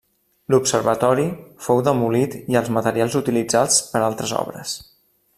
L'observatori 0.53 1.25
fou 1.65 1.83
demolit 1.89 2.37
i 2.53 2.57
els 2.61 2.71
materials 2.77 3.19
utilitzats 3.23 3.77
per 3.91 4.03
altres 4.07 4.33
obres. 4.45 4.73